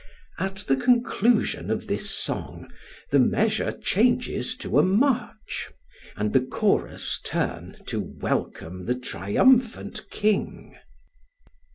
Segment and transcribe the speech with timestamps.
[0.39, 2.71] At the conclusion of this song
[3.11, 5.69] the measure changes to a march,
[6.17, 10.75] and the chorus turn to welcome the triumphant king.